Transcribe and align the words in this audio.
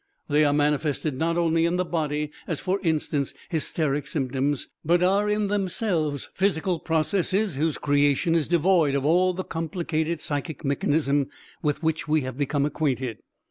They 0.27 0.43
are 0.45 0.51
manifested 0.51 1.19
not 1.19 1.37
only 1.37 1.63
in 1.63 1.75
the 1.75 1.85
body, 1.85 2.31
as 2.47 2.59
for 2.59 2.79
instance 2.81 3.35
hysteric 3.49 4.07
symptoms, 4.07 4.67
but 4.83 5.03
are 5.03 5.29
in 5.29 5.45
themselves 5.47 6.31
physical 6.33 6.79
processes 6.79 7.55
whose 7.55 7.77
creation 7.77 8.33
is 8.33 8.47
devoid 8.47 8.95
of 8.95 9.05
all 9.05 9.33
the 9.33 9.43
complicated 9.43 10.19
psychic 10.19 10.65
mechanism 10.65 11.29
with 11.61 11.83
which 11.83 12.07
we 12.07 12.21
have 12.21 12.35
become 12.35 12.65
acquainted. 12.65 13.19